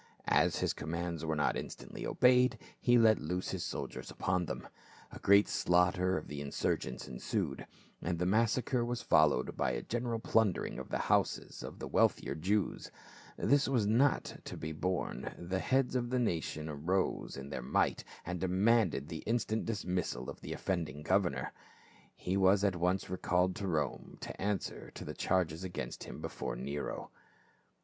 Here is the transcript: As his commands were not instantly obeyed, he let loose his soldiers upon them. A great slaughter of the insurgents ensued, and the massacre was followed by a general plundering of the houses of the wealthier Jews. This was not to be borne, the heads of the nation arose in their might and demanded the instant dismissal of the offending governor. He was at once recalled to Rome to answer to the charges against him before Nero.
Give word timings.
As 0.25 0.57
his 0.57 0.73
commands 0.73 1.23
were 1.23 1.35
not 1.35 1.55
instantly 1.55 2.07
obeyed, 2.07 2.57
he 2.79 2.97
let 2.97 3.19
loose 3.21 3.49
his 3.51 3.63
soldiers 3.63 4.09
upon 4.09 4.47
them. 4.47 4.67
A 5.11 5.19
great 5.19 5.47
slaughter 5.47 6.17
of 6.17 6.27
the 6.27 6.41
insurgents 6.41 7.07
ensued, 7.07 7.67
and 8.01 8.17
the 8.17 8.25
massacre 8.25 8.83
was 8.83 9.03
followed 9.03 9.55
by 9.55 9.69
a 9.69 9.83
general 9.83 10.17
plundering 10.17 10.79
of 10.79 10.89
the 10.89 10.97
houses 10.97 11.61
of 11.61 11.77
the 11.77 11.87
wealthier 11.87 12.33
Jews. 12.33 12.89
This 13.37 13.67
was 13.67 13.85
not 13.85 14.37
to 14.45 14.57
be 14.57 14.71
borne, 14.71 15.35
the 15.37 15.59
heads 15.59 15.95
of 15.95 16.09
the 16.09 16.17
nation 16.17 16.67
arose 16.67 17.37
in 17.37 17.49
their 17.51 17.61
might 17.61 18.03
and 18.25 18.39
demanded 18.39 19.07
the 19.07 19.21
instant 19.27 19.65
dismissal 19.65 20.31
of 20.31 20.41
the 20.41 20.51
offending 20.53 21.03
governor. 21.03 21.51
He 22.15 22.37
was 22.37 22.63
at 22.63 22.75
once 22.75 23.07
recalled 23.11 23.55
to 23.57 23.67
Rome 23.67 24.17
to 24.21 24.41
answer 24.41 24.89
to 24.95 25.05
the 25.05 25.13
charges 25.13 25.63
against 25.63 26.05
him 26.05 26.21
before 26.23 26.55
Nero. 26.55 27.11